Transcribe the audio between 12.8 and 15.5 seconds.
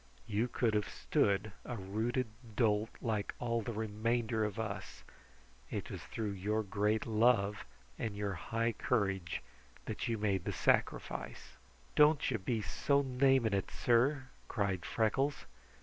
naming it, sir!" cried Freckles.